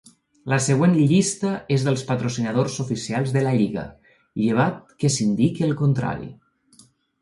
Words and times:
La 0.53 0.57
següent 0.67 0.95
llista 1.11 1.51
és 1.75 1.85
dels 1.89 2.05
patrocinadors 2.09 2.79
oficials 2.87 3.37
de 3.37 3.45
la 3.47 3.55
Lliga, 3.61 3.87
llevat 4.43 4.85
que 5.01 5.13
es 5.15 5.23
indiqui 5.31 5.73
el 5.73 5.81
contrari. 5.87 6.31